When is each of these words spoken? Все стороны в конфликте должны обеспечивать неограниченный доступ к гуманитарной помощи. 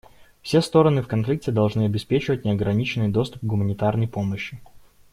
Все 0.41 0.61
стороны 0.63 1.03
в 1.03 1.07
конфликте 1.07 1.51
должны 1.51 1.83
обеспечивать 1.83 2.43
неограниченный 2.43 3.09
доступ 3.09 3.41
к 3.43 3.45
гуманитарной 3.45 4.07
помощи. 4.07 4.59